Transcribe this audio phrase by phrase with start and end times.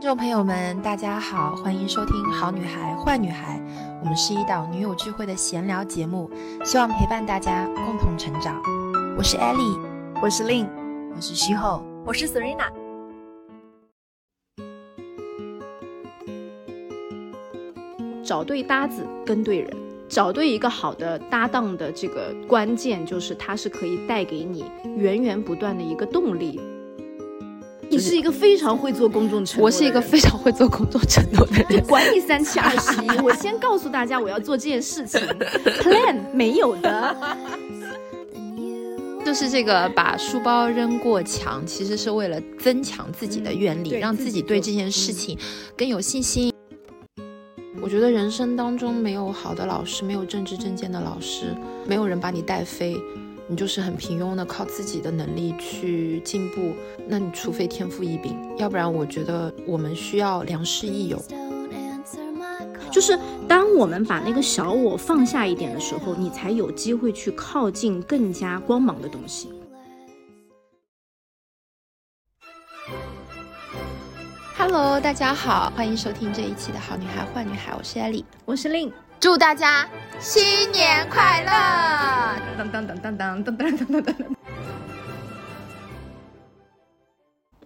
[0.00, 3.58] 听众朋友们，大家好，欢迎收听《好女孩坏女孩》，
[4.00, 6.30] 我们是一档女友聚会的闲聊节目，
[6.64, 8.62] 希望陪伴大家共同成长。
[9.18, 9.78] 我是 Ellie，
[10.22, 10.66] 我是 Lin，
[11.14, 12.72] 我是徐后，我是 Serena。
[18.24, 19.76] 找对搭子，跟对人，
[20.08, 24.64] 找对一个好的搭档的这个关键就是它是可以带给你
[24.96, 26.58] 源源不断的一个动力。
[27.90, 31.84] 你是一个非常会做公众承诺，我是一个非常会做公众承诺的人。
[31.86, 35.20] 管你三七二十一，我先告诉大家我要做这件事情，
[35.82, 37.16] plan 没有的。
[39.26, 45.36] 就是这个把书包扔过墙，其实是为了增强自己的愿力，让自己对这件事情
[45.76, 46.52] 更有信心。
[47.82, 52.96] 我觉得人生当中没有好的老师，没有正直正见的老师，没有人把你带飞。
[53.50, 56.72] 你就是很平庸的靠自己的能力去进步，
[57.08, 61.20] 那你除非天赋异禀，要不然我觉得我们需要良师益友。
[62.92, 69.50] 就是当我们把那个小我放下一点的时候，你才有机会去靠近更加光芒的东西。
[74.56, 78.92] Hello，大家好，欢迎收听这一期的好女孩坏女孩，我是艾丽，我是令。
[79.20, 79.86] 祝大家
[80.18, 81.50] 新年快乐！
[82.56, 84.16] 当当当当当当当当当。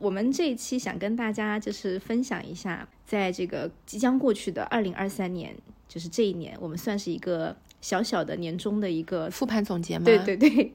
[0.00, 5.54] 我们这一期想跟大家就是分享一下，在这个即将过去的二零二三年，
[5.86, 10.06] 就是这一年，我们算是一个小小的年终的一个复盘总结吗？
[10.06, 10.72] 对对对，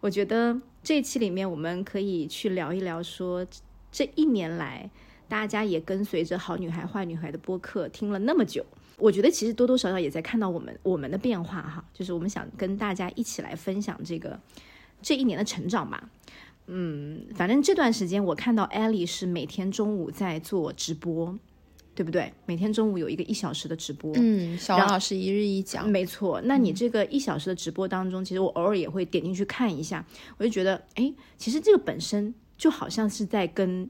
[0.00, 3.46] 我觉得这一期里面我们可以去聊一聊，说
[3.92, 4.90] 这一年来
[5.28, 8.66] 大家也跟随着好女孩坏女孩的播客听了那么久。
[8.98, 14.40] 我觉得其实多多少少也在看到我们我们的变化哈，就是我们想跟大家一起来分享这个
[15.02, 16.08] 这一年的成长吧。
[16.66, 21.38] 嗯，反正这段时间我看到艾莉是每天中午在做直播，
[21.94, 22.32] 对不对？
[22.46, 24.12] 每天中午有一个一小时的直播。
[24.16, 26.40] 嗯，小王老师一日一讲，没错。
[26.44, 30.04] 那你这个一小时的直播当中，其实我偶尔也会点进去看一下，
[30.38, 33.88] 我就觉得，哎，其实这个本身就好像是在跟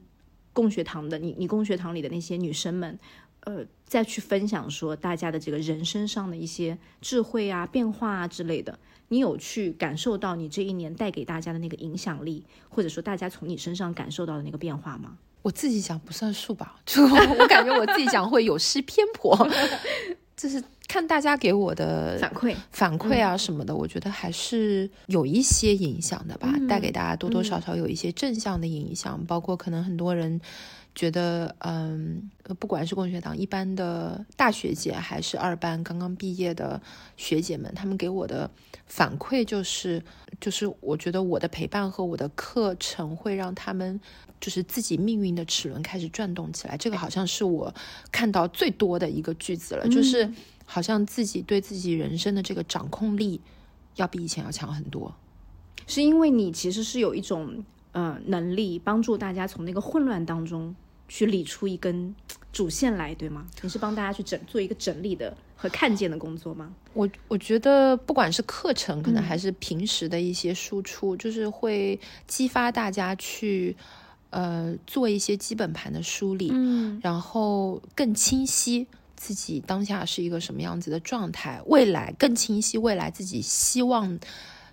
[0.53, 2.99] 共学堂的你你共学堂里的那些女生们。
[3.47, 8.77] 呃，再去分享说大家的这个人生上的一些智慧啊、变化啊之类的，
[9.07, 15.17] 你有去感受到你这一年带给大家的那个影响力，或者说大家从你身上感受到的那个变化吗？
[15.43, 19.33] 我自己讲不算数吧， 就我感觉我自己讲会有失偏颇，
[20.35, 30.41] 就是看大家给我的反馈、反馈啊什么的，我觉得还是有一些影响的吧，带给大家多多少少有一些正向的影响，包括可能很多人。
[30.97, 32.27] 觉得，嗯，
[32.57, 36.81] 不管是共学党一班的大学姐，还是二班刚刚毕业的
[37.15, 38.49] 学姐们，他们给我的
[38.87, 40.03] 反馈就是，
[40.41, 44.01] 就是我觉得我的陪伴和我的课程会让他们，
[44.41, 46.75] 就是自己命运的齿轮开始转动起来。
[46.75, 47.71] 这个好像是我
[48.11, 50.27] 看到最多的一个句子了，就是
[50.65, 53.39] 好像自己对自己人生的这个掌控力
[53.97, 55.13] 要比以前要强很多。
[55.85, 60.75] 是因为你其实是有一种，呃，能力帮助大家从那个混乱当中。
[61.07, 62.13] 去理出一根
[62.51, 63.45] 主线来，对吗？
[63.61, 66.73] 你是帮大家去整做一个整理的和看见的工作吗？
[66.93, 73.75] 我我觉得不管是课程，可能还是平时的一些输出，就是会激发大家去
[74.31, 84.19] 呃做一些基本盘的梳理，嗯，然后更清晰自己当下是一个什么样子的状态，未来更清晰未来自己希望。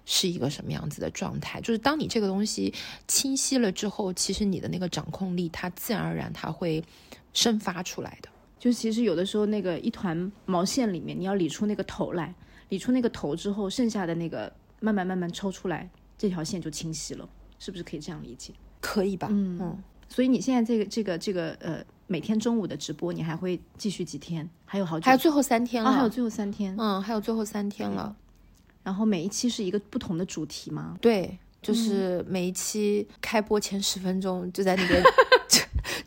[0.06, 1.60] 是一个什么样子的状态？
[1.60, 2.72] 就是当你这个东西
[3.08, 6.82] 清晰了之后，其实你的那个掌控力，它自然而然它会
[7.32, 8.28] 生发出来的。
[8.58, 12.34] 就其实有的时候，那个一团毛线里面，你要理出那个头来，
[12.70, 14.50] 理出那个头之后，剩下的那个
[14.80, 17.28] 慢慢慢慢抽出来，这条线就清晰了，
[17.58, 18.52] 是不是可以这样理解？
[18.80, 19.28] 可以吧？
[19.30, 19.82] 嗯嗯。
[20.08, 24.48] 所以你现在这个这个这个呃，每天中午的直播，你还会继续几天？
[24.64, 25.04] 还有好久？
[25.04, 25.92] 还有最后三天了。
[25.92, 26.74] 还有最后三天。
[26.78, 28.14] 嗯，还有最后三天了。
[28.84, 30.94] 然后每一期是一个不同的主题吗？
[31.00, 35.02] 对，就是每一期开播前十分钟就在 那边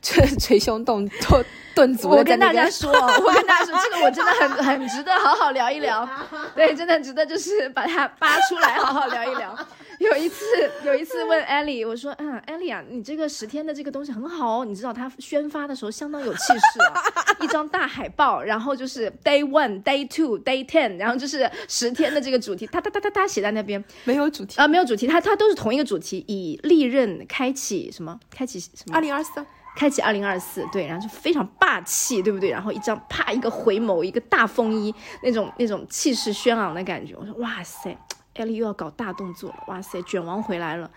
[0.02, 1.46] 捶捶胸顿顿
[1.76, 2.10] 顿足。
[2.10, 6.08] 我跟大家说，我跟大家说，这个我真的很很值得好好聊一聊。
[6.56, 9.58] 对，真的值得就是把它扒出来好好聊一聊。
[10.00, 10.46] 有一次，
[10.86, 17.02] 有一次问艾莉，我说：“嗯，艾莉啊，你这个十天的这个东西很好哦，你知道它宣发的时候相当有气势啊，
[17.42, 28.94] 一张大海报，然后就是 day one, day two, day ten，然后就是十天的这个主题，哒哒哒哒哒写在那边，没有主题啊，没有主题，它它都是同一个主题，以利刃开启什么，开启什么？
[28.94, 29.44] 二零二四，
[29.76, 32.52] 开启二零二四，对，然后就非常霸气，对不对？
[32.52, 34.94] 然后一张啪一个回眸，一个大风衣，
[35.24, 37.98] 那种那种气势轩昂的感觉，我说哇塞。”
[38.38, 40.90] 艾丽又要搞大动作了，哇塞，卷王回来了。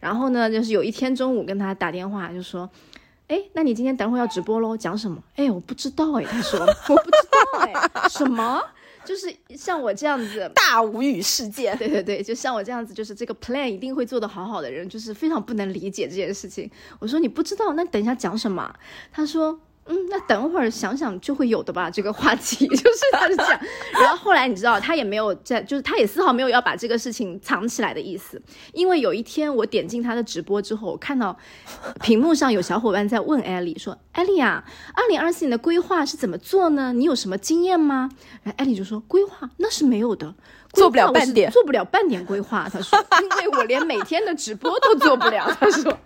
[0.00, 2.68] 然后呢，就是有一天中午跟他打电话，就说，
[3.28, 4.76] 哎，那你今天等会儿要直播喽？
[4.76, 5.22] 讲什么？
[5.36, 6.24] 哎，我不知道哎。
[6.24, 8.62] 他说我不知道哎，什么？
[9.04, 11.76] 就是像我这样子大无语事件。
[11.78, 16.70] 对对对，就像我这样子，就是这个 plan 一定会做得好好的人，就是非常不能理解这件事情。
[16.98, 18.74] 我说你不知道，那等一下讲什么？
[19.12, 19.60] 他说。
[19.90, 21.90] 嗯，那等会儿想想就会有的吧。
[21.90, 23.60] 这个话题 就是他是这样，
[24.00, 28.40] 然后后来你知道他也没有在，就是他也丝毫没有要把这个事情藏起来的意思。
[28.72, 31.36] 因为有一天我点进他的直播之后，我看到
[32.02, 34.62] 屏幕上有小伙伴在问艾丽说：“艾丽啊，
[34.94, 36.92] 二零二四年的规划是怎么做呢？
[36.92, 38.10] 你有什么经验吗？”
[38.44, 40.34] 然后艾丽就说：“规划那是没有的，
[40.74, 45.96] 做不了半点，做不了半点规划。”他说：“因为我连每天的直播都做不了。”他说。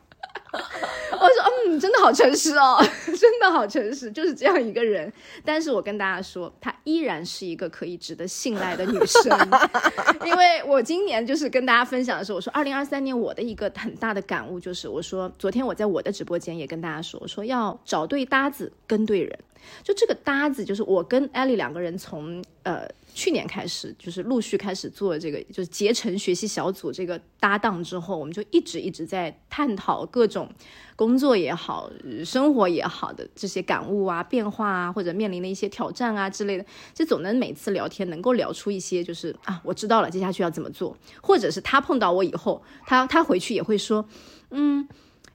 [1.12, 2.78] 我说，嗯，真的好诚实哦，
[3.19, 5.10] 真的好诚实，就是这样一个人。
[5.44, 9.38] 但是我跟大家说，她依然是一个可以值得信赖的女生。
[10.26, 19.38] 因为我今年就是跟大家分享的时候，我说，二零二三年我的一个很大的感悟就是，我说，昨天我在我的直播间也跟大家说，我说要找对搭子，跟对人。
[19.82, 22.87] 就这个搭子，就是我跟艾丽两个人从呃。
[23.14, 30.48] 去年开始就是陆续开始做这个，就是结成学习小组这个搭档之后，我们就一直一直在探讨各种
[30.96, 31.90] 工作也好、
[32.24, 36.64] 生活也好的这些感悟啊、变化啊，或者面临的一些挑战啊之类的。
[36.94, 44.08] 就总能每次聊天能够聊出一些，就是啊，我知道了，接下去要怎么做，或者是他碰到我以后，他他回去也会说，
[44.50, 44.88] 嗯，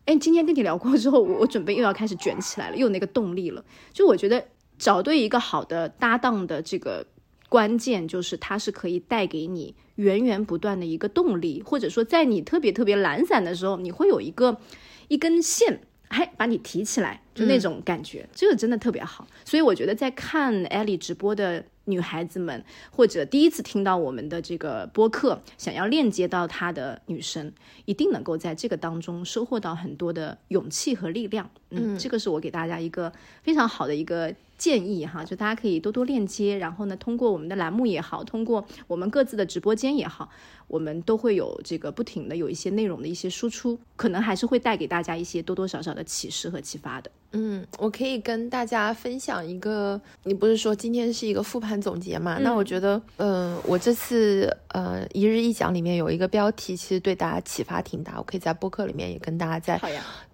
[0.06, 3.64] 哎，今天跟你聊过之后，我 我准备又要开始卷起来了，又有那个动力了。
[3.94, 4.44] 就我觉得
[4.80, 7.06] 找对一个好的搭档的这个。
[7.50, 14.60] 关键就是它是可以带给你源源不断的一个动力，或者说在你特别特别懒散的时候，你会有一个
[15.08, 19.28] 一根线，哎，把你提起来，就那种感觉，这个真的特别好。
[19.46, 27.54] 所以我觉得在看艾丽直播的女孩子们，或者第一次听到我们的这个播客，想要链接到她的女生，
[27.86, 31.50] 一定能够在这个当中收获到很多的勇气和力量。
[31.70, 33.14] 嗯，这个是我给大家一个
[33.44, 34.34] 非常好的一个。
[34.58, 40.28] 建议哈，就大家可以多多链接，然后呢，通过我们的栏目也好，通过我们各自的直播间也好，
[40.68, 47.12] 我们都会有这个不停的有一些内容的一些输出，可能还是会带给大家一些多多少少的启示和启发的。
[47.32, 52.38] 嗯，我可以跟大家分享一个，你不是说今天是一个复盘总结嘛？
[52.40, 59.80] 那我觉得，嗯，我这次呃一日一讲里面有一个标题，其实对大家启发挺大，我可以在播客里面也跟大家在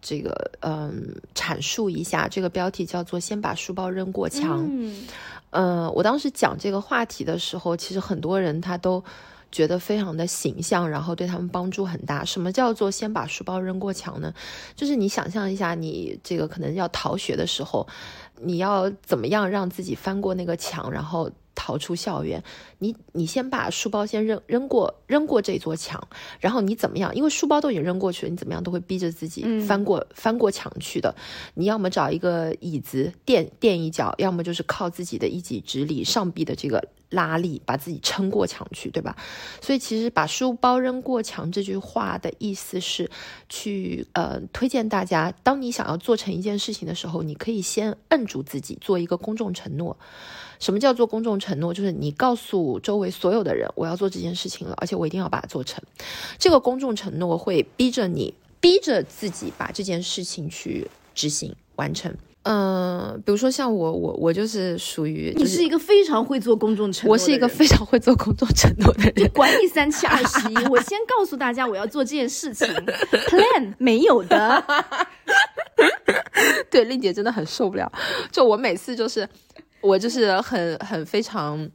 [0.01, 2.27] 这个嗯阐述一下。
[2.27, 4.63] 这个标题叫做“先把书包扔过墙”。
[4.69, 5.07] 嗯，
[5.49, 9.03] 呃，我当时讲这个话题的时候，其实很多人他都。
[9.53, 12.25] 觉得非常的形象，然后对他们帮助很大。
[12.25, 14.33] 什么叫做先把书包扔过墙呢？
[14.75, 17.88] 就是你想象一下，你这个可能要逃学的时候，
[18.41, 21.31] 你要怎么样让自己翻过那个墙，然后。
[21.55, 22.44] 逃出校园，
[22.79, 26.07] 你你先把书包先扔扔过扔过这座墙，
[26.39, 27.15] 然后你怎么样？
[27.15, 31.15] 因为书包都已经扔过去了，你怎么样都会逼着自己翻过翻过墙去的。
[31.53, 39.15] 你要么找一个椅子垫垫一脚，要么就是靠自己的一己之力，上臂的这个拉力把自己撑过墙去，对吧？
[39.61, 43.09] 所以其实把书包扔过墙这句话的意思是
[43.47, 49.97] 去呃推荐大家，当你想要做成一件事情的时候，你可以先摁住自己，做一个公众承诺。
[50.63, 51.74] 什么叫做公众承诺？
[51.74, 55.83] 就是你告诉周围所有的人，我要做这件事情了，而且我一定要把它做成。
[56.39, 62.15] 这个公众承诺会逼着你，逼着自己把这件事情去执行完成。
[62.44, 69.29] 嗯，比如说像我，我我就是属于你是一个非常会做公众承诺，我是一个非常会做公众承诺的人。
[69.34, 72.65] 管你三七二十一，我先告诉大家我要做这件事情
[73.27, 74.63] ，plan 没有的。
[76.72, 77.91] 对，丽姐真的很受不了，
[78.32, 79.27] 就我每次就是。
[79.83, 81.69] 我就是很很非常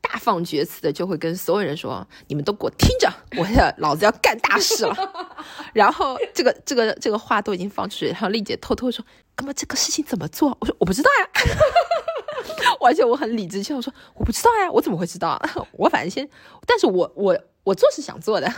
[0.00, 4.94] 大放厥词的，就会跟所有人说：“你们都给我听着，我要老子要干大事了。
[5.74, 11.28] ”然后这个这个这个话都已经放出去，然后丽姐偷偷说：“哥们，这个事情怎么做？”我说：“我不知道呀。
[12.80, 15.40] ”而且我很理直气壮说：“我不知道呀，我怎么会知道？
[15.72, 16.28] 我反正先……
[16.66, 17.38] 但是我我。”
[17.68, 18.50] 我做是想做的，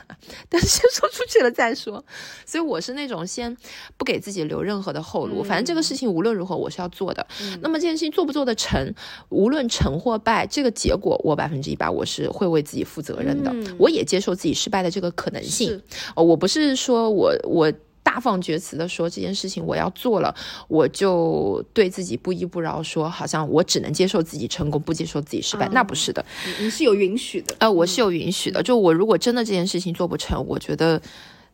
[0.49, 2.05] 但是先说出去了再说，
[2.47, 3.57] 所以我是那种先
[3.97, 7.27] 不给自己留任何的后路，反正这个事情无论如何我是要做的。
[7.61, 8.95] 那么这件事情做不做得成，
[9.31, 15.83] 无论成或败，这个结果我百分之一百我是会为自己负责任的，我也接受自己失败的这个可能性。
[16.15, 17.73] 哦，我不是说我我。
[18.11, 20.35] 大放厥词的说这件事情我要做了，
[20.67, 26.25] 我就对自己不依不饶，说好像我只能接受自己成功，不接受自己失败，那不是的，
[26.59, 28.61] 你是有允许的呃，我是有允许的。
[28.65, 31.01] 就我如果真的这件事情做不成，我觉得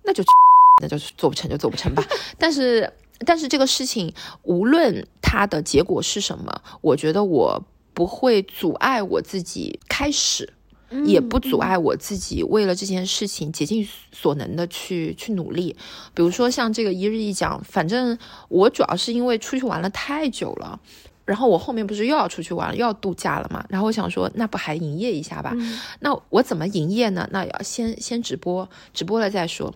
[0.04, 0.24] 那就
[0.80, 2.02] 那就做不成就做不成吧。
[2.38, 2.90] 但是
[3.26, 10.54] 但是这个事情无论它的结果是什么，我觉得我不会阻碍我自己开始。
[11.04, 15.76] 也不阻碍我自己为了这件事情竭尽所能的去去努力。
[16.14, 20.80] 比如说像这个一日一讲，反正我主要是因为出去玩了太久了。
[21.24, 23.66] 然后我后面不是又要出去玩，又要度假了嘛？
[23.68, 25.52] 然后我想说，那不还营业一下吧？
[25.98, 27.28] 那我怎么营业呢？
[27.32, 29.74] 那要先先直播，直播了再说。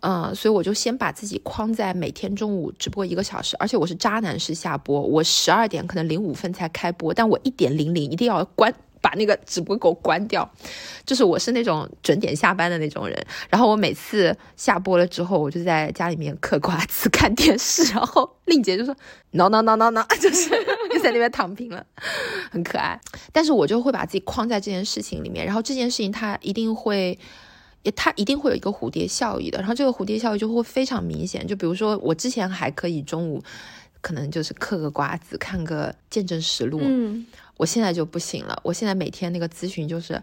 [0.00, 8.74] 嗯，所以我就先把自己框在每天中午直播一个小时，而且我是渣男式下播，我十二点可能零五分才开播，但我一点零零一定要关。
[9.02, 10.48] 把那个直播给我关掉，
[11.04, 13.26] 就是我是那种准点下班的那种人。
[13.50, 17.82] 然后我每次下播了之后，我就在家里面嗑瓜子、看电视。
[17.92, 18.96] 然后令姐就说
[19.32, 20.48] ：“no no no no no”， 就是
[20.92, 21.84] 就在那边躺平了，
[22.50, 22.98] 很可爱。
[23.32, 27.18] 但是我就会把自己框在这件事情里面，然后这件事情它一定会，
[27.82, 29.58] 也它一定会有一个蝴蝶效应的。
[29.58, 31.44] 然后这个蝴蝶效应就会非常明显。
[31.44, 33.42] 就比如说我之前还可以中午
[34.02, 36.78] 可能就是嗑个瓜子，看个《见证实录》。
[36.84, 37.24] 嗯。
[37.58, 40.20] 我现在就不行了，我现在每天那个咨询就是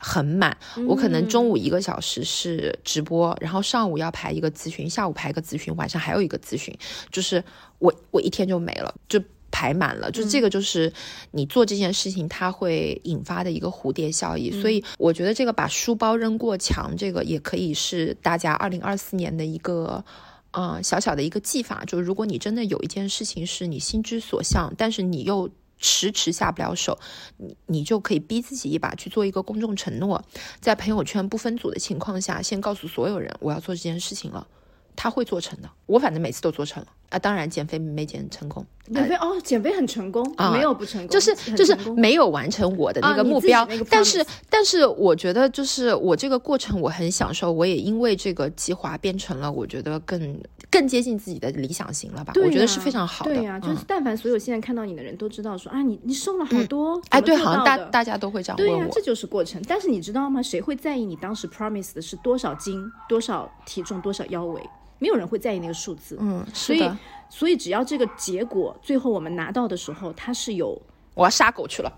[0.00, 0.56] 很满，
[0.88, 6.76] 我可能中午一个小时是直播，然后上午要排一个咨询，下午排一个咨询，晚上还有一个咨询，
[7.12, 7.44] 就是
[7.78, 10.92] 我我一天就没了，就排满了，就这个就是
[11.30, 20.04] 你做这件事情它会引发的一个蝴蝶效应，所以我觉得这个把书包扔过墙，这个也可以是大家二零二四年的一个
[20.52, 25.50] 啊小小的一个技法，就是如果你真的有一件事情是你心之所向，但是你又。
[25.84, 26.96] 迟迟下不了手，
[27.38, 30.24] 你你就可以逼自己一把去做一个公众承诺，
[30.60, 34.46] 在朋友圈不分组的情况下，先告诉所有人我要做这件事情了，
[34.94, 35.68] 他会做成的。
[35.86, 36.88] 我反正每次都做成了。
[37.10, 43.68] 啊，当然减肥没减成功，减肥哦，减肥很成功，没有不成功，就是就是没有完成我的那个目标。
[43.90, 52.32] 但是但是我觉得就是我这个过程我很享受，我也因为这个计划变成了我觉得更更接近自己的理想型了吧？
[52.42, 53.34] 我觉得是非常好的。
[53.34, 58.76] 对呀，就是但凡所有现在看到你的人都知道说啊，你你瘦了好多，哎，对，好像大大家都会这样问我。
[58.78, 59.60] 对呀，这就是过程。
[59.68, 60.42] 但是你知道吗？
[60.42, 64.62] 谁会在意你当时 promise 的是多少斤、多少体重、多少腰围？
[65.02, 66.88] 没有人会在意那个数字，嗯，所以
[67.28, 70.80] 所以只要这个结果最后我们拿到的时候，它是有，
[71.14, 71.92] 我要杀狗去了，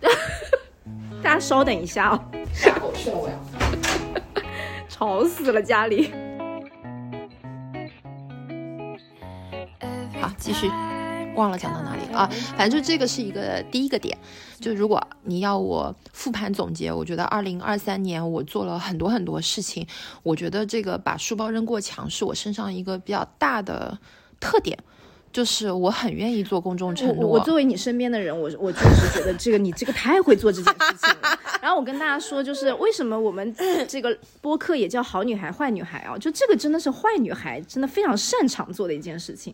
[1.23, 3.39] 大家稍等一下啊，杀狗去了我要，
[4.89, 6.11] 吵死了家里，
[10.19, 10.71] 好继续。
[11.35, 12.27] 忘了讲到哪里啊？
[12.57, 14.17] 反正就这个是一个第一个点，
[14.61, 19.87] 就如果你要我复盘总结，我觉得二零二三年我做了很多很多事情，
[20.23, 23.99] 我觉得这个把书包扔过墙是我身上一个比较大的
[24.39, 24.79] 特点。
[25.35, 27.29] 就是我很愿意做公众承诺。
[27.29, 31.39] 我作为你身边的人，我我确实觉得这个你这个太会做这件事情了。
[31.61, 33.53] 然后我跟大家说，就是为什么我们
[33.89, 36.17] 这个播客也叫好女孩坏女孩啊？
[36.17, 39.53] 就这个真的是坏女孩真的非常擅长做的一件事情。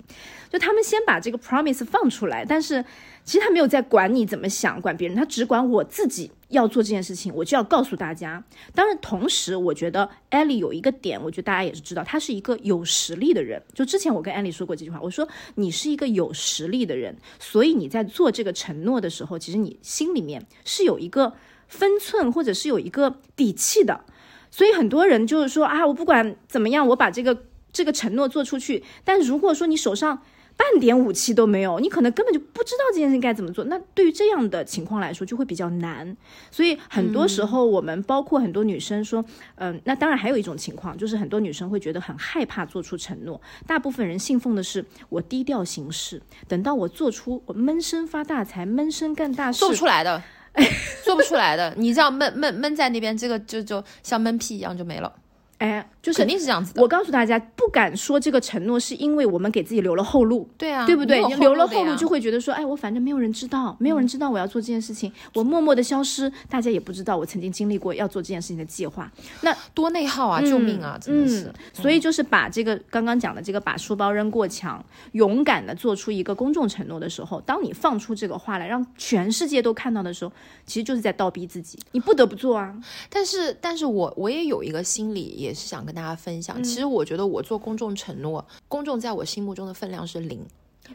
[0.51, 2.85] 就他们先把这个 promise 放出来，但是。
[3.23, 8.45] 其实他没有在管你怎么想，管别人，他只管我自己要做这件事情，我就要告诉大家。
[8.75, 13.63] 当然，同时我觉得艾莉有一个点，我觉得大家也是知道，她是一个有实力的人。
[13.73, 21.35] 就之前我跟艾莉说过这句话，我说你是一个有实力的人，所以你在做这个承诺的时候，其实你心里面是有一个
[21.67, 24.05] 分寸，或者是有一个底气的。
[24.51, 28.83] 所以很多人就是说啊，我不管怎么样，我把这个这个承诺做出去。
[29.05, 30.23] 但如果说你手上，
[30.61, 33.65] 半点武器都没有，你可能根本就不知道这件事情该怎么做。
[33.65, 36.15] 那对于这样的情况来说，就会比较难。
[36.51, 39.25] 所以很多时候，我们包括很多女生说，
[39.55, 43.41] 嗯，那当然还有一种情况，就是很多女生会觉得很害怕做出承诺。
[43.67, 50.23] 大部分人信奉的是我低调行事，等到我做出我闷声发大财、闷声干大事，做不出来的，
[51.03, 51.73] 做不出来的。
[51.79, 55.11] 你这样闷闷闷在那边，这个就就像闷屁一样就没了。
[55.57, 56.83] 哎，就是肯定是这样子的。
[56.83, 60.49] 我告诉大家，不敢说这个承诺，是因为我们给自己留了后路。
[60.57, 61.21] 对啊，对不对？
[61.37, 69.11] 留了后路就会觉得说，哎，我反正没有人知道，没有人知道我要做这件事情，我默默的消失，大家也不知道我曾经经历过要做这件事情的计划。
[69.43, 70.41] 那多内耗啊！
[70.41, 70.99] 救命啊！
[71.01, 71.53] 真的是。
[71.73, 80.33] 所以就是把这个刚刚讲的这个把书包扔过墙，勇敢的做出一个公众承诺的时候，当你放出这个话来，让全世界都看到的时候，
[80.67, 82.75] 其实就是在倒逼自己，你不得不做啊。
[83.09, 86.31] 但是，但是我我也有一个心理，也是想跟大家分。
[86.31, 90.41] 分享，其实我觉得我做公众承诺，公众在我心目中的分量是零。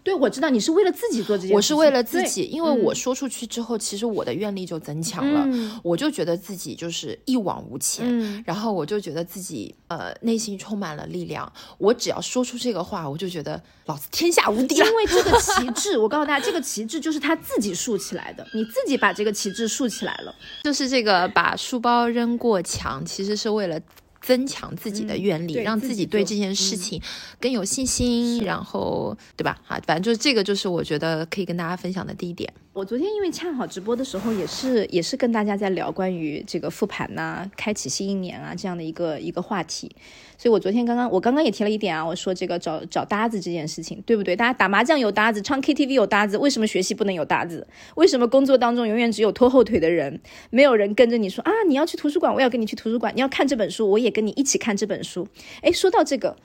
[0.01, 5.45] 对，我知道你是为了自己做这件事，我是为了自己，因为我说出去之后，其实我的愿力就增强了，
[5.83, 11.51] 我就觉得自己就是一往无前，然后我就觉得自己呃内心充满了力量。
[11.77, 14.85] 我只要说出这个话，我就觉得老子天下无敌了。
[14.85, 20.33] 因为这个旗帜，我告诉大家，这个旗帜就是他自己竖起来的，你自己把这个旗帜竖起来了，
[20.63, 23.79] 就是这个把书包扔过墙，其实是为了。
[24.25, 27.01] 增强自己的愿力，对让自己对这件事嗯情
[27.39, 29.61] 更有信心，然后对吧？
[29.67, 32.51] 啊，反正就是这个，就是我觉得可以跟大家分享的第一点。
[32.73, 39.95] 我昨天因为恰好直播的时候，也是也是跟大家在聊关于这个复盘呐、开启新一年啊这样的一个一个话题，
[40.37, 44.35] 所以我昨天刚刚我刚刚也提了一点啊，我说这个找找搭子这件事情，对不对？
[44.35, 47.67] 大家打麻将有搭子，唱 KTV 有搭子，为什么学习不能有搭子？
[47.95, 55.27] 为什么工作当中永远只有拖后腿的人，没有人跟着你说啊，你要去图书馆，我要跟你去图书馆，你要看这本书，我也跟你一起看这本书。
[55.61, 56.35] 哎，说到这个。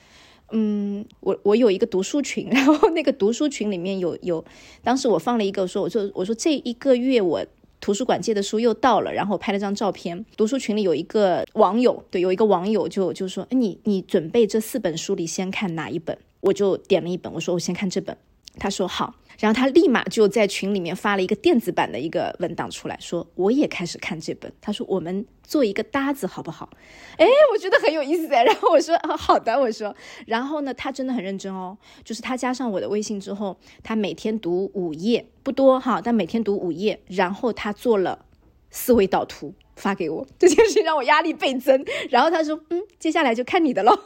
[0.52, 4.44] 嗯，我我有一个读书群，然后那个读书群里面有有，
[4.82, 7.46] 当时我放了一个说，我说我说这一个月我
[7.80, 10.24] 图书馆借的书又到了，然后我拍了张照片。
[10.36, 16.16] 读书群里有一个网友，对，有一个网友就就说，哎，你你准备这四本书里先看哪一本？
[16.40, 18.16] 我就点了一本，我说我先看这本。
[18.58, 24.52] 他说好，然后他立马就在群里面发了一个电子版的一个文档出来，说我也开始看这本。
[24.60, 26.68] 他说我们做一个搭子好不好？
[27.16, 28.44] 哎，我觉得很有意思哎。
[28.44, 38.26] 然后我说啊好的，我说，然后呢，他真的很认真哦，就是他加上我的微信之后，他每天读五页，不多哈，但每天读五页，然后他做了
[38.70, 41.82] 思维导图发给我，这件事情让我压力倍增。
[42.10, 43.98] 然后他说，嗯，接下来就看你的喽。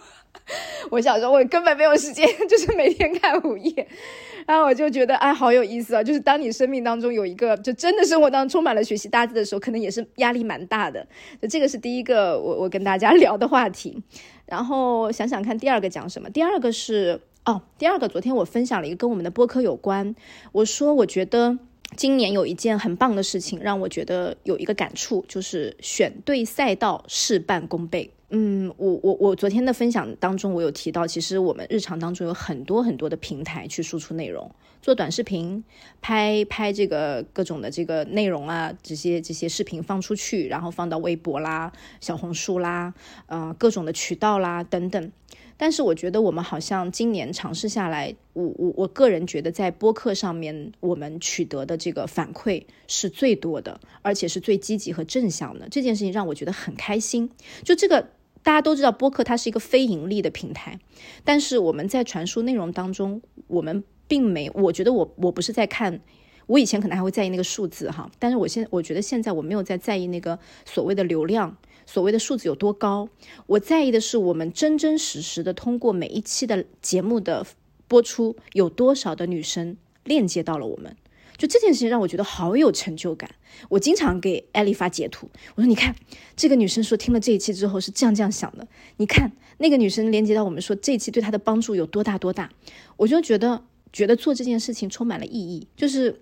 [0.91, 3.87] 我想说，我根本没有时间， 就是每天看五页，
[4.47, 6.03] 然后我就觉得，哎，好有意思啊！
[6.03, 11.07] 就是当你生命当中有一个，就真的生活当中充满了学习搭子的时候，可能也是压力蛮大的。
[11.41, 14.03] 就这个是第一个我我跟大家 聊的话题。
[14.47, 16.29] 然后想想看，第二个讲什么？
[16.31, 20.15] 第二个是哦，第二个昨天我分享了一个跟我们的播客有关，
[20.53, 21.59] 我说我觉得。
[21.97, 28.11] 今年有一件很棒的事情，让我觉得有一个感触，就是选对赛道，事半功倍。
[28.37, 34.51] 嗯，我我我昨天的分享当中，我有提到，其实我们日常当中有很多很多的平台去输出内容，
[34.83, 35.63] 做短视频，
[36.03, 42.93] 拍拍这个各种的这个内容啊，这些这些视频放出去，然后放到微博啦、小红书啦，
[43.27, 45.13] 呃，各种的渠道啦等等。
[45.57, 55.69] 但是我觉得我们好像今年尝试下来，我我我个人觉得在播客上面我们取得的这个反馈是最多的，而且是最积极和正向的。
[55.71, 57.31] 这件事情让我觉得很开心。
[57.63, 58.09] 就这个
[58.45, 60.79] 大家都知道，播客它是一个非盈利的平台，
[61.25, 66.01] 但是我们在传输内容当中，我们并没，我觉得我我不是在看。
[66.47, 73.09] 我以前可能还会在意那个数字哈，但是我现我觉得现在我没有在在意那个所谓的流量，所谓的数字有多高，
[73.47, 77.47] 我在意的是我们真真实实的通过每一期的节目的
[77.89, 80.95] 播出，有多少的女生链接到了我们。
[81.37, 83.31] 就这件事情让我觉得好有成就感。
[83.69, 85.95] 我经常给艾丽发截图，我说你看
[86.37, 88.67] 这个女生说听了这一期之后是这样这样想的，
[88.97, 92.51] 你看那个女生连接到我们说这一期对她的帮助有多大多大，
[92.97, 96.21] 我就觉得觉得做这件事情充满了意义，就是。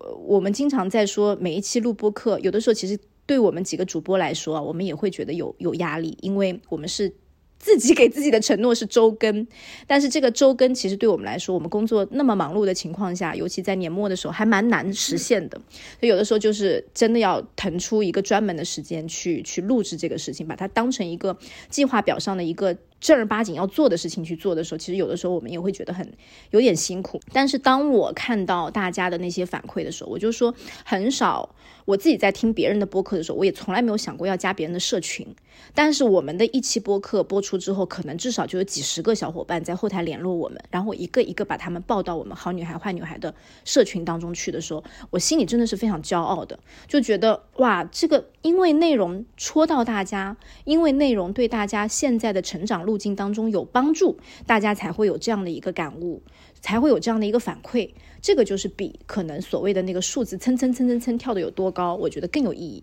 [0.00, 7.12] 呃，我们经常在说每一期录播课，有的时候其实对我们几个主播来说，我们也会觉得有有压力，因为我们是
[7.58, 9.46] 自己给自己的承诺是周更，
[9.86, 15.60] 但是这个周更其实对我们来说，我们工作那么忙碌的情况下，尤其在年末的时候，还蛮难实现的。
[15.98, 21.36] 所以有的时候就是真的要腾出一个专门的时间去去录制这个事情，把它当成一个
[21.68, 22.76] 计划表上的一个。
[23.00, 26.12] 正儿八经要做的事情去做的时候，其实有的时候我们也会觉得很
[26.50, 27.20] 有点辛苦。
[27.32, 31.54] 但是当我看到大家的那些反馈的时候，我就说很少。
[31.84, 35.26] 我自己在听别人的播客的时候，我也从来没有想过要加别人的社群。
[35.74, 43.34] 但是我们的一期播客播出之后，可能至少就有几十个小伙伴在后台联络我们，然后一个一个把他们报到我们好女孩坏女孩的
[43.64, 56.22] 社群当中去的时候，我心里真的是非常骄傲的，就觉得哇，这个因为内容戳到大家，因为内容对大家现在的成长路径当中有帮助，大家才会有这样的一个感悟，
[56.62, 57.90] 才会有这样的一个反馈。
[58.22, 62.82] 这个就是比可能所谓的那个数字蹭蹭蹭蹭蹭跳的有多高，我觉得更有意义。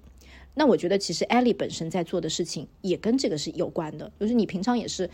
[0.54, 5.10] 那我觉得其实艾丽本身在做的事情也跟这个是有关的，就是你平常也是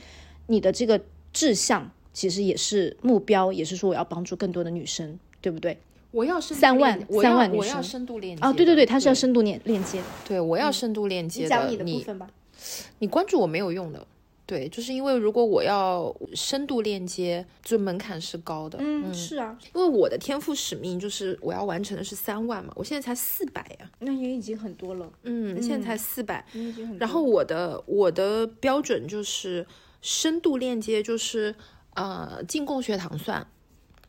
[0.47, 1.01] 你的这个
[1.32, 5.77] 志向，其实也是目标，也是说我要帮助更多的女生，对不对？
[6.12, 10.01] 我要三万三万女生我要深度链接啊，对对对，它是要深度链链接。
[10.27, 12.30] 对，我要深度链接讲你的部你分吧。
[12.99, 14.06] 你关注我没有用的，
[14.51, 29.65] 对，就是因为如果我要深度链接，就门槛是高的，嗯，是啊，因为我的天赋使命就是我要完成的是三万嘛，我现在才四百呀，那也已经很多了，嗯，现在才四百，你已经很多然后我的我的标准就是
[30.01, 31.55] 深度链接，就是
[31.93, 33.47] 呃进贡学堂算，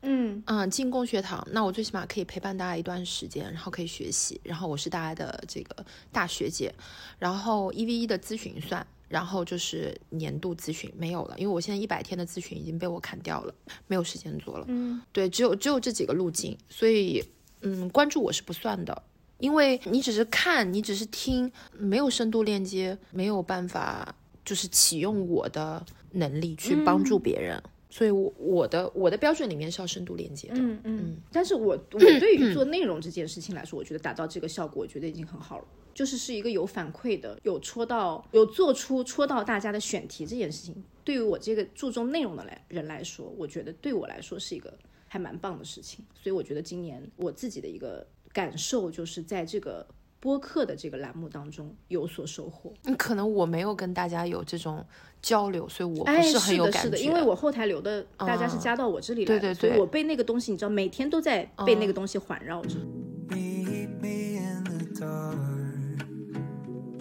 [0.00, 0.42] 嗯。
[0.46, 6.74] 嗯，进贡学堂，那我最起码可以陪伴大家一段时间，然后可以学习，然后我是大家的这个大学姐，
[7.20, 13.54] 然后一 v 一的咨询算，然后就是年度咨询没有了，因为我现在一百天的咨询已经被我砍掉了，
[13.86, 14.64] 没有时间做了。
[14.68, 17.22] 嗯对，只有只有这几个路径，所以
[17.60, 19.02] 嗯，关注我是不算的，
[19.36, 24.14] 因为你只是看，你只是听，没有深度链接，没有办法
[24.46, 27.62] 就是启用我的能力去帮助别人。
[27.90, 30.54] 所以我，我的我的标准里面是要深度链接的。
[30.56, 31.16] 嗯嗯。
[31.30, 35.64] 但是我我 对于做内容这件事情来说，我觉得达到这个效果，我觉得已经很好了。
[35.94, 44.72] 就是是一个有反馈的，有戳到，有做出戳到大家的选题这件事情，对于我这个注重内容的来人来说，我觉得对我来说是一个
[45.08, 46.04] 还蛮棒的事情。
[46.14, 49.86] 所以我觉得今年我自己的一个感受就是在这个。
[50.22, 54.86] 播客的这个栏目当中有所收获，嗯，可能我没有跟大家有这种
[55.20, 56.78] 交流，所以我不是很有感觉。
[56.82, 62.76] 是的，因为我后台留的大家是加到我这里来的，所以我被那个东西，你知道，每天都在被那个东西环绕着。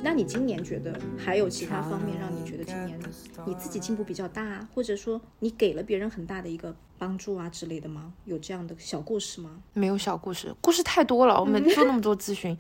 [0.04, 3.00] 那你今年觉得还有其他方面让你觉得今年
[3.46, 8.12] 你自己进步比较大，或者说你给了别人很大的一个帮助啊之类的吗？
[8.26, 9.52] 有这样的小故事吗？
[9.74, 11.40] 没有小故事，故事太多了。
[11.40, 12.58] 我们做那么多咨询，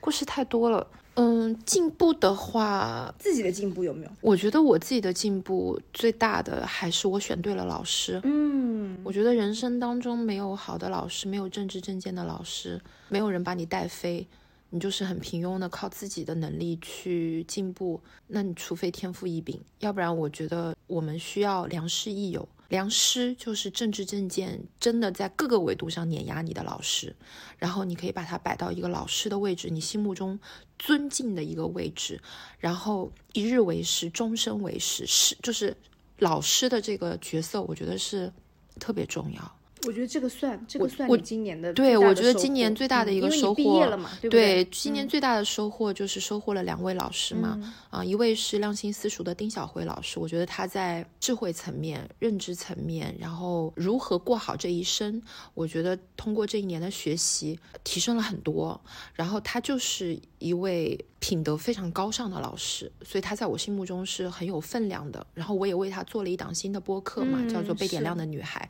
[0.00, 0.86] 故事太多了。
[1.16, 4.10] 嗯，进步的话，自己的进步有没有？
[4.20, 8.20] 我觉得我自己的进步最大的还是我选对了老师。
[8.24, 14.26] 嗯，我觉得人生当中没有好的老师，没有政治正见的老师，没有人把你带飞。
[14.74, 22.48] 你就是很平庸的靠自己的能力去进步，那你除非天赋异禀，要不然我觉得我们需要良师益友。
[22.70, 27.14] 良师就是政治正见真的在各个维度上碾压你的老师，
[27.56, 30.40] 然后你可以把他摆到一个老师的位置，你心目中
[30.76, 32.20] 尊敬的一个位置，
[32.58, 35.76] 然后一日为师，终身为师，是就是
[36.18, 38.32] 老师的这个角色，我觉得是
[38.80, 39.56] 特别重要。
[39.86, 44.64] 我觉得这个算，这个算你今年的对，我觉得今年最大的一个收获，毕业了嘛，对不对？
[44.66, 47.58] 今年最大的收获就是收获了两位老师嘛，
[47.90, 55.22] 啊，一位是亮心私塾的丁小辉老师，我觉得他在智慧层面、认知层面，然后如何过好这一生，
[55.54, 58.80] 我觉得通过这一年的学习提升了很多。
[59.14, 65.24] 然后他就是一位品德非常高尚的老师，所以他在我心目中是很有分量的。
[65.34, 68.68] 然后我也为他做了一档新的播客嘛，叫做《被点亮的女孩》。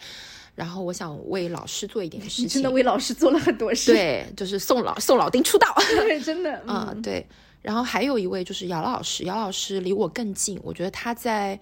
[0.54, 3.92] 然后我想为老师做一点事情，真的为老师做了很多事。
[3.92, 5.74] 对，就是送老送老丁出道。
[5.88, 6.62] 对，真的。
[6.66, 7.26] 嗯，对。
[7.62, 11.58] 然后还有一位就是姚老师，姚老师离我更近，我觉得他在。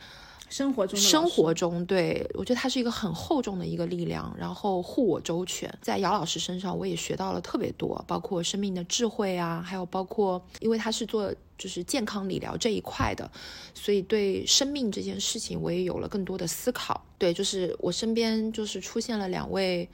[0.52, 5.72] 生活中，生活中，对我觉得他是一个很厚重的一个力量，然后护我周全。
[5.80, 13.30] 在姚老师身上，我也学到了特别多，包括生命的智慧啊，还有包括，因为他是做就是健康理疗这一块的，
[13.72, 17.02] 所以对生命这件事情，我也有了更多的思考。
[17.16, 19.88] 对，就是我身边就是出现了两位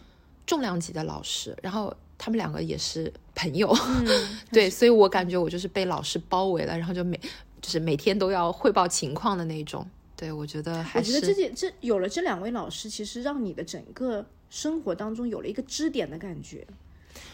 [0.44, 3.72] 重量级的老师，然后他们两个也是朋友，
[4.50, 7.16] 对，所以我感觉我就是被老师包围了，然后就每
[7.62, 9.88] 就是每天都要汇报情况的那种。
[10.18, 11.14] 对，我觉得还是。
[11.14, 16.66] 我觉得这件这有了这两位老师，其实让你的整个生活当中有了一个支点的感觉，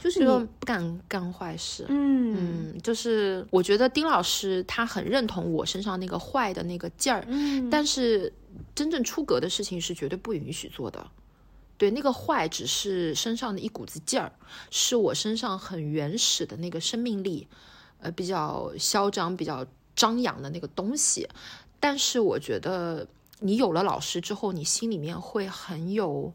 [0.03, 0.27] 就是你
[0.59, 1.87] 不敢干坏事。
[1.89, 8.31] 嗯嗯，就是我觉得丁老师他很认同我身上那个坏的那个劲儿，嗯，但是
[8.75, 11.07] 真正出格的事情是绝对不允许做的。
[11.79, 14.31] 对，那个坏只是身上的一股子劲儿，
[14.71, 17.49] 是我身上很原始的那个生命力，
[18.01, 19.67] 呃，比较嚣张、比较
[19.97, 21.27] 张扬的那个东西。
[21.85, 23.07] 但是我觉得，
[23.41, 26.33] 你有了老师之后，你心里面会很有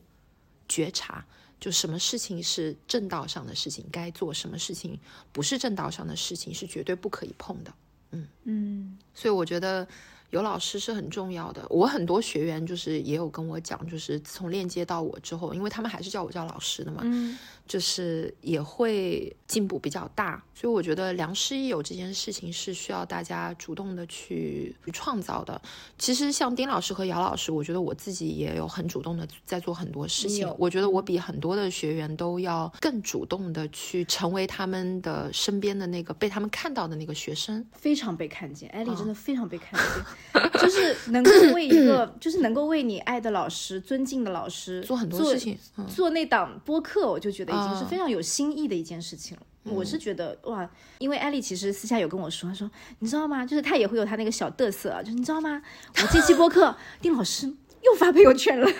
[0.68, 1.26] 觉察，
[1.60, 5.00] 就什么事情是正道上的事情该做，什么事情
[5.32, 7.74] 不是正道上的事情是绝对不可以碰的。
[8.12, 9.88] 嗯嗯，所以我觉得。
[10.32, 11.66] 有老师是很重要的。
[11.72, 17.36] 我很多学员就是也有跟我讲，就是自从链接到我之后，因为他们还是叫我叫老师的嘛，嗯，
[17.70, 20.44] 就是也会进步比较大。
[20.54, 25.62] 所以我觉得良师益友这件事情是需要大家主动的去创造的。
[25.98, 30.54] 其实像丁老师和姚老师，我觉得我自己也有很主动的在做很多事情。
[30.58, 38.68] 我觉得我比很多的学员都要更主动的去成为他们的身边的那个被他们看到的那个学生，非常被看见。
[38.72, 40.50] 艾丽真的非常被看见。
[40.60, 49.44] 就是能够为一个， 就是能够为你爱的老师、尊敬的老师做很多事情，做那档播客，我就觉得已经是非常有新意的一件事情了。
[49.72, 50.68] 我是觉得哇，
[50.98, 52.70] 因为艾丽其实私下有跟我说，她说
[53.00, 53.46] 你知道吗？
[53.46, 55.62] 就是她也会有她那个小嘚瑟，就是你知道吗？
[56.02, 57.46] 我这期播客，丁老师
[57.84, 58.76] 又发朋友圈了， 又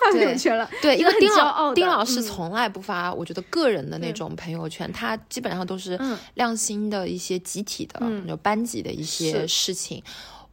[0.00, 0.68] 发朋友圈了。
[0.82, 5.98] 对，因为丁老丁老师从来不发，我觉得个人的那种朋友圈，他基本上都是
[6.34, 10.02] 亮星的一些集体的、就班级的一些事情。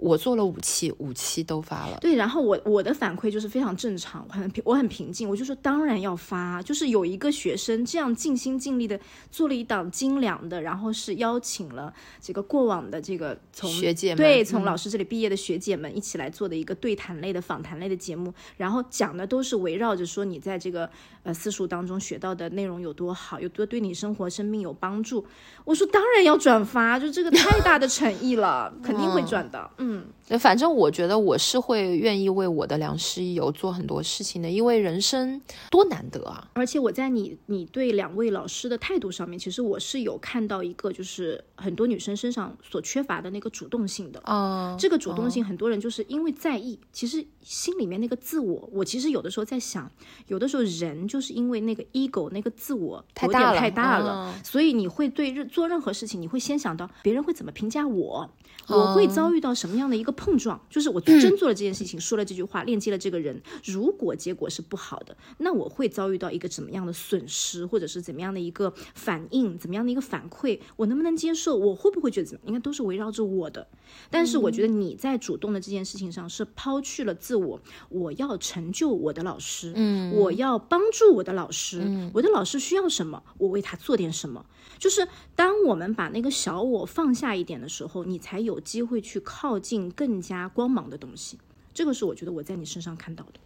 [0.01, 1.99] 我做了五期，五期都发了。
[2.01, 20.89] 对，然后我我的反馈就是非常正常，我很平，我很平静，我就说当然要发，就是有一个学生这样尽心尽力的做了一档精良的，然后是邀请了这个过往的这个从学姐对从老师这里毕业的学姐们一起来做的一个对谈类的访谈类的节目，然后讲的都是围绕着说你在这个
[21.21, 25.23] 呃私塾当中学到的内容有多好，有多对你生活生命有帮助。
[25.63, 29.69] 我说当然要转发，就这个太大的诚意了， 肯定会转的。
[29.77, 29.90] 嗯。
[30.29, 36.47] 嗯，反正我觉得我是会愿意为我的良师益友做很多事情的，因为人生多难得啊！
[36.53, 44.21] 而且我在你你对两位老师的态度上面，其实我是有看到一个，就是很多女生身上所缺乏的那个主动性的。
[44.23, 49.91] 啊、这个主动性，很多人就是因为在意，其实心里面那个自我，我其实有的时候在想，
[50.27, 58.29] 有的时候人就是因为那个 ego 那个自我太大了太大了，嗯所以你会对任做任何事情，你会先想到别人会怎么评价我，
[58.67, 73.67] 我会遭遇到什么样的一个碰撞，就是我真做了这件事情，说了这句话，链接了这个人，如果结果是不好的，那我会遭遇到一个怎么样的损失，或者是怎么样的一个反应，怎么样的一个反馈，我能不能接受，我会不会觉得怎么，应该都是围绕着我的。
[74.09, 84.45] 但是我觉得你在主动的这件事情上是抛去了自我，我要成就我的老师，嗯，我要帮助我的老师，我的老师需要什么，我为他做点什么。
[84.79, 91.37] 就是当我们把那个小我放下一点的时候，你才有机会去靠近更加光芒的东西。
[91.73, 93.39] 这个是我觉得我在你身上看到的。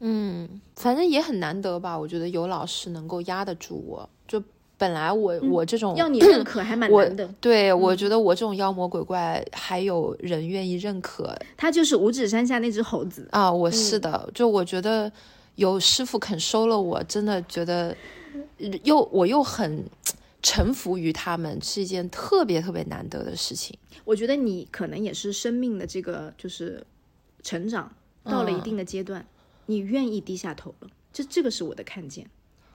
[0.00, 1.98] 嗯反正也很难得吧。
[1.98, 4.42] 我觉得有老师能够压得住我，就
[4.76, 7.26] 本来我、我这种要你认可还蛮难的。
[7.40, 13.26] 对我觉得我这种妖魔鬼怪，还有人愿意认可他就是五指山下那只猴子。
[13.30, 13.50] 啊！
[13.50, 15.10] 我是的，就我觉得
[15.54, 17.96] 有师傅肯收了我，真的觉得
[18.84, 19.82] 又我又很
[20.42, 23.78] 臣服于他们，是一件特别特别难得的事情。
[24.04, 26.84] 我觉得你可能也是生命的这个就是
[27.42, 29.24] 成长到了一定的阶段，
[29.66, 30.90] 你愿意低下头了。
[31.12, 32.28] 这这个是我的看见。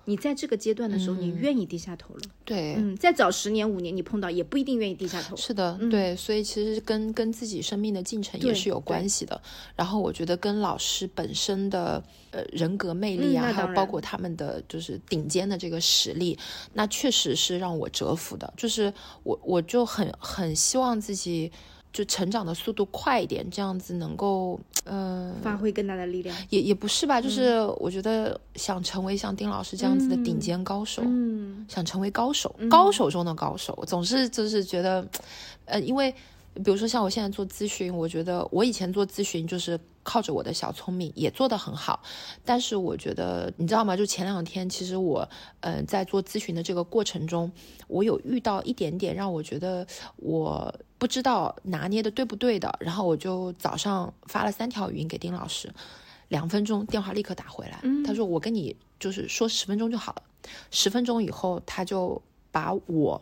[0.10, 2.22] 你在这个阶段的时候，你愿意低下头了。
[2.46, 5.36] 对，嗯，再早十年五年，你碰到也不一定愿意低下头。
[5.36, 9.40] 是的，对，所以其实跟跟自己生命的进程也是有关系的。
[9.76, 16.40] 然后我觉得跟老师本身的呃人格魅力啊，还有包括他们的就是顶尖的这个实力，
[16.72, 18.54] 那确实是让我折服的。
[18.56, 18.94] 就是
[19.24, 21.52] 我我就很很希望自己
[21.94, 26.36] 就成长的速度快一点，这样子能够呃发挥更大的力量。
[26.50, 35.08] 也也不是吧，就是我觉得想成为像丁老师这样子的顶尖高手，嗯想成为高手，高手中的高手，总是就是觉得，
[35.66, 36.14] 呃，因为
[36.54, 42.02] 比如说像我现在做咨询，我觉得我以前做咨询就是靠着我的小聪明，也做得很好，
[42.46, 43.98] 但是我觉得你知道吗？
[43.98, 45.28] 就前两天，其实我
[45.60, 47.52] 嗯、呃在做咨询的这个过程中，
[47.90, 55.70] 我有遇到一点点让我觉得我不知道拿捏的对不对的，然后我就早上发了三条语音给丁老师。
[56.30, 60.22] 两分钟电话立刻打回来，他说我跟你就是说十分钟就好了。
[60.72, 63.22] 十分钟以后，他就把我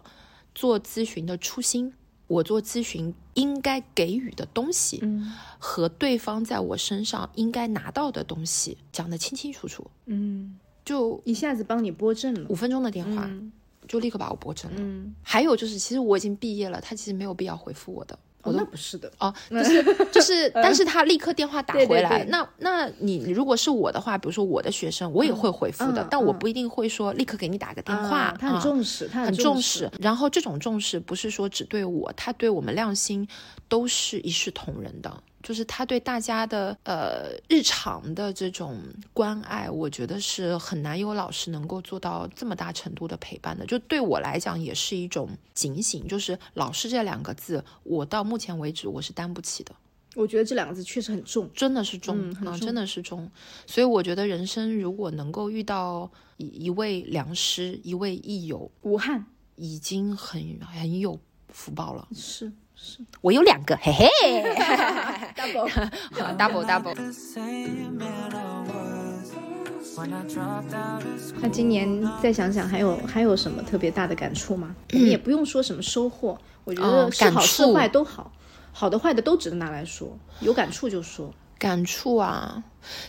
[0.53, 1.93] 做咨询的初心，
[2.27, 9.85] 我做咨询应该给予的东西，嗯和对方在我身上应该拿到的东西讲得清清楚楚。
[10.05, 12.55] 嗯，就一下子帮你拨正了五。
[12.55, 13.51] 分钟的电话，嗯
[13.87, 14.77] 就立刻把我拨正了。
[14.79, 18.17] 嗯，还有就是，其实我已经毕业了，他其实没有必要回复我的。
[18.45, 19.11] 哦，那不是的。
[19.19, 22.23] 哦，就是就是， 但是他立刻电话打回来。
[22.23, 28.17] 对那那你如果是我的话，比如说我的学生，我也会回复的，嗯嗯但我不一定会说立刻给你打个电话。
[28.17, 29.89] 啊他很啊重视，他很重重视。
[29.99, 33.27] 然后这种重视不是说只对我，他对我们亮星
[33.67, 35.11] 都是一视同仁的。
[35.45, 38.81] 就是他对大家的呃日常的这种
[39.13, 43.63] 关爱，我觉得是很难有老师能够做到这么大程度的陪伴的。
[43.67, 46.07] 就对我来讲，也是一种警醒。
[46.07, 49.71] 就是老师这两个字，我到目前为止我是担不起的。
[50.15, 51.47] 我觉得这两个字确实很重。
[51.53, 53.29] 真的是重、啊，真的是重。
[53.67, 59.23] 所以我觉得人生如果能够遇到一一位良师，一位益友，武汉
[59.57, 62.07] 已经很很有福报了。
[62.15, 62.51] 是是
[63.21, 64.07] 我有两个，嘿嘿
[65.35, 65.69] double。
[66.37, 66.93] double double。
[66.95, 69.33] the same man I was
[69.97, 71.39] when I dropped out of school.
[71.41, 74.75] 那今年再想想，还有还有什么特别大的感触吗？
[74.93, 78.31] 我们也不用说什么收获，我觉哦得是好是坏都好，
[78.71, 81.33] 好的坏的都值得拿来说，有感触就说。
[81.57, 82.61] 感触啊，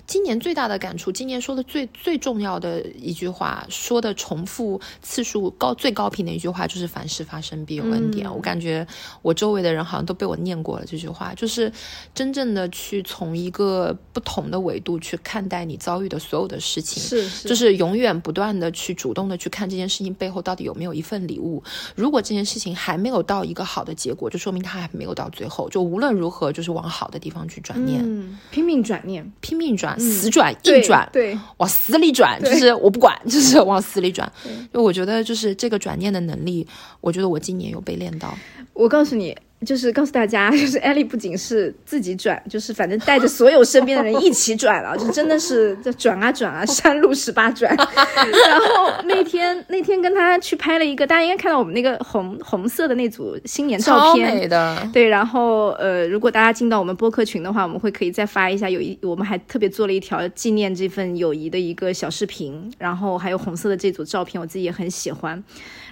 [0.06, 8.32] 今年最大的感触，今年说的最最重要的一句话，说的重复次数高最高频的一句话，就是凡事发生必有恩典。
[8.32, 8.86] 我感觉
[9.22, 11.72] 我周围的人好像都被我念过了这句话，就是
[12.14, 21.62] 真正的去从一个不同的维度去看待你遭遇的所有的事情，是是就是永远不断的去主动的去看这件事情背后到底有没有一份礼物。
[21.94, 25.68] 如果这件事情还没有到一个好的结果，就说明它还没有到最后。
[25.70, 28.02] 就无论如何，就是往好的地方去转念。
[28.04, 34.30] 嗯，拼命转念，拼命转、死转、硬转，对，往死里转，就是我不管， 就是往死里转。
[34.70, 36.66] 就我觉得，就是这个转念的能力，
[37.00, 38.36] 我觉得我今年有被练到。
[38.74, 47.74] 我告诉你，就是告诉大家，就是艾丽不仅是自己转，就是反正带着所有身边的人一起转了，就真的是这转啊转啊，山路十八转。
[47.74, 54.88] 然后那天那天跟他去拍了一个，大家应该看到我们那个红红色的那组新年照超片，美的。
[54.92, 65.42] 对，然后呃，如果大家进到我们播客群的话，我们会可以再发一下，有一我们还特别做了一条纪念这份友谊的一个小视频，然后还有红色的这组照片，我自己也很喜欢。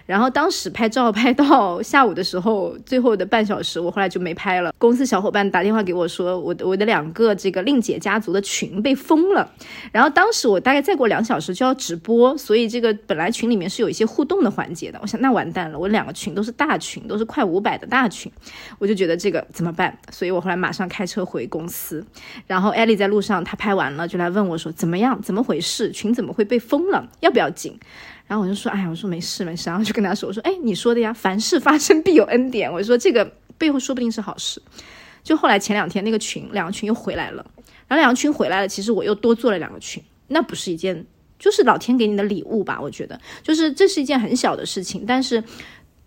[0.06, 4.72] 然后当时拍照拍到下午的时候，最后的半小时，我后来就没拍了。
[4.76, 9.50] 公司小伙伴打电话给我说，我的我的两个这个令姐家族的群被封了。
[9.92, 14.98] 然后当时我大概再过两小时就要直播，所以这个本来群里面是有一些互动的环节的。
[15.00, 18.30] 我想那完蛋了，我两个群都是大群，都是快五百的大群，
[18.78, 19.96] 我就觉得这个怎么办？
[20.10, 22.04] 所以我后来马上开车回公司。
[22.46, 25.22] 然后艾丽在路上，她拍完了就来问我说怎么样？
[25.22, 25.90] 怎么回事？
[25.90, 27.08] 群怎么会被封了？
[27.20, 27.78] 要不要紧？
[28.26, 34.62] 然后我就说，哎呀，我说没事没事，然后就跟他说，我说，哎，你说的呀，凡事发生必有恩典，我说这个背后说不定是好事。
[35.22, 37.44] 就后来前两天那个群，两个群又回来了，
[37.86, 41.06] 然后两个群回来了，其实我又多做了两个群，那不是一件，
[41.38, 42.80] 就是老天给你的礼物吧？
[42.80, 45.44] 我觉得，就是这是一件很小的事情，但是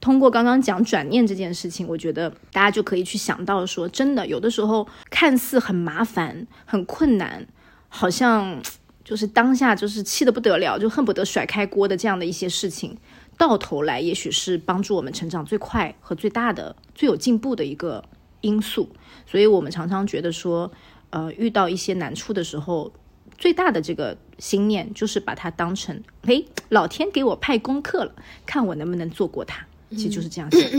[0.01, 7.45] 通过刚刚讲转念这件事情，我觉得大家就可以去想到说，真的有的时候看似很麻烦、很困难，
[7.89, 8.59] 好像。
[9.07, 12.97] 就是当下就是气得不得了，就恨不得甩开锅的这样的一些事情，
[13.37, 18.03] 到头来也许是帮助我们成长最快和最大的、最有进步的一个
[18.41, 18.89] 因素。
[19.25, 20.69] 所以我们常常觉得说，
[21.11, 22.91] 呃，遇到一些难处的时候，
[23.37, 28.13] 最大的这个心念就是把它当成，诶，老天给我派功课了，
[28.45, 29.65] 看我能不能做过它。
[29.91, 30.69] 其实就是这样想。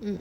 [0.00, 0.18] 嗯。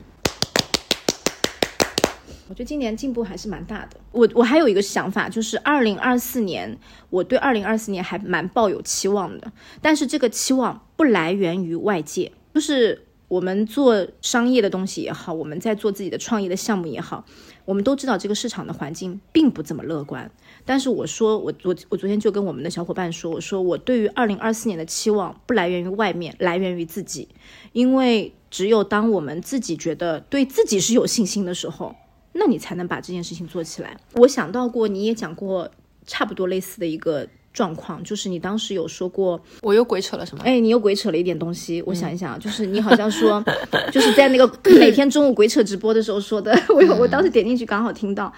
[2.49, 3.97] 我觉得今年进步还是蛮大的。
[4.12, 6.75] 我我还有一个想法，就是二零二四年，
[7.12, 9.51] 我对二零二四年还蛮抱有期望的。
[9.83, 17.23] 但是这个期望不来源于外界，就是我们做商业的东西也好，我们在做自己的创业的项目也好，
[17.65, 20.31] 我们都知道这个市场的环境并不怎么乐观。
[20.65, 27.29] 但是我说，我昨我昨天就跟我们的小伙伴说，我说我对于二零二四年的期望不来源于外面，来源于自己，
[27.73, 31.95] 因为只有当我们自己觉得对自己是有信心的时候。
[32.33, 33.97] 那你才能把这件事情做起来。
[34.13, 35.69] 我想到过，你也讲过
[36.05, 40.43] 差不多类似的一个状况，就是你当时有说过，我又鬼扯了什么？
[40.43, 41.81] 哎，你又鬼扯了一点东西。
[41.85, 43.43] 我想一想，就是你好像说，
[43.91, 44.47] 就是在那个
[44.79, 46.57] 每天中午鬼扯直播的时候说的。
[46.69, 48.31] 我我当时点进去刚好听到，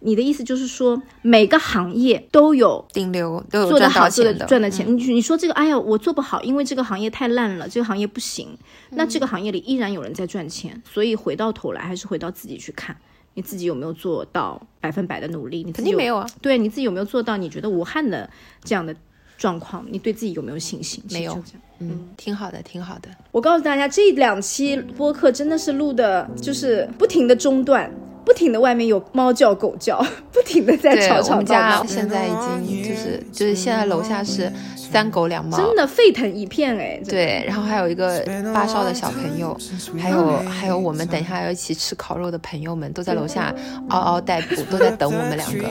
[0.00, 4.86] 你的意思就是说，每个行业都有顶流，都有做得好、做的赚的钱。
[4.86, 8.58] 你你说这个，哎呀，我做不好，因为这个行业太烂了，这个行业不行。
[8.90, 12.96] 那这个行业里依然有人在赚钱，所以回到头来还是回到自己去看。
[13.36, 15.62] 你自己有没有做到百分百的努力？
[15.62, 16.26] 你肯定没有啊。
[16.40, 18.28] 对，你自己有没有做到你觉得无憾的
[18.64, 18.96] 这样的
[19.36, 19.86] 状况？
[19.90, 21.04] 你对自己有没有信心？
[21.12, 21.40] 没有。
[21.78, 23.10] 嗯，挺好的，挺好的。
[23.30, 27.94] 我告诉大家，这两期播客真的是录的，就是不停的中断。
[28.24, 32.30] 不停的外面有猫叫狗叫， 不停的在吵吵我们家现在已
[32.66, 34.50] 经就是就是现在楼下是
[34.96, 36.98] 三狗两猫，真的沸腾一片哎。
[37.06, 39.54] 对，然后还有一个发烧的小朋友，
[39.98, 43.54] 还有还有我们等一下要一起吃烤肉的朋友们都在楼下
[43.90, 45.64] 嗷嗷待哺，都在等我们两个。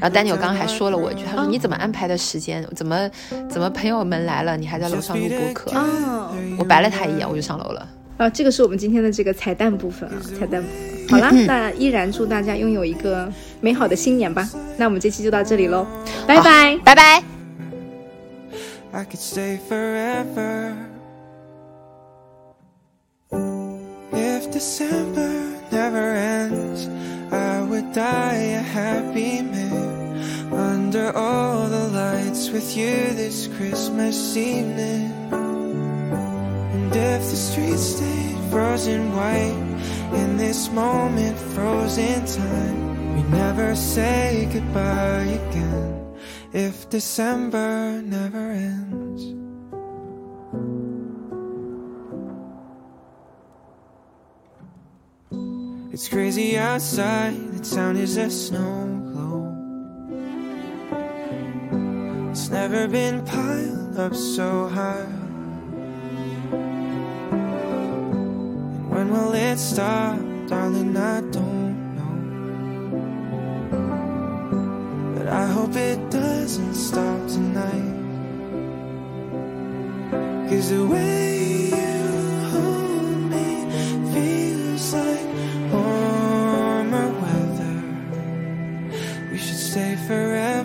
[0.00, 2.66] 然后丹尼尔刚刚还说了我一句，他说你怎么安排的时间？
[2.74, 3.10] 怎么
[3.50, 5.70] 怎么朋友们来了，你还在楼上录播客？
[5.78, 7.86] 哦我白了他一眼，我就上楼了。
[8.16, 11.10] 啊，这个是我们今天的这个彩蛋部分啊，彩蛋部分。
[11.10, 14.48] 好啦，那依然祝大家拥有一个美好的新年吧。
[14.76, 15.86] 那我们这期就到这里喽，
[16.26, 17.39] 拜拜，拜拜。
[18.92, 20.76] I could stay forever.
[24.12, 26.88] If December never ends,
[27.32, 30.52] I would die a happy man.
[30.52, 35.12] Under all the lights with you this Christmas evening.
[35.30, 39.70] And if the streets stayed frozen white,
[40.14, 45.99] in this moment, frozen time, we never say goodbye again.
[46.52, 49.22] If December never ends.
[55.92, 59.54] It's crazy outside, the town is a snow globe.
[62.32, 65.06] It's never been piled up so high.
[68.90, 70.96] When will it stop, darling?
[70.96, 71.59] I don't
[75.30, 77.94] I hope it doesn't stop tonight.
[80.50, 81.98] Cause the way you
[82.50, 83.48] hold me
[84.12, 85.26] feels like
[85.72, 87.76] warmer weather.
[89.30, 90.59] We should stay forever.